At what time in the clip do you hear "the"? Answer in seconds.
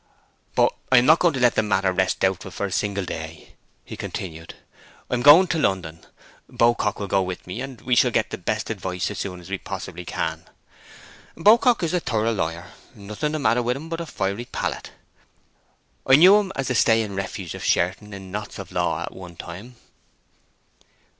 1.53-1.61, 8.31-8.39, 13.31-13.37, 16.69-16.73